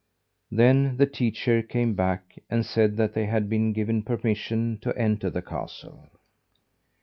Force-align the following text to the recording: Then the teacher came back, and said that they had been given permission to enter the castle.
Then 0.49 0.97
the 0.97 1.05
teacher 1.05 1.61
came 1.61 1.93
back, 1.93 2.33
and 2.49 2.65
said 2.65 2.97
that 2.97 3.13
they 3.13 3.27
had 3.27 3.47
been 3.47 3.71
given 3.71 4.01
permission 4.01 4.79
to 4.81 4.97
enter 4.97 5.29
the 5.29 5.43
castle. 5.43 6.09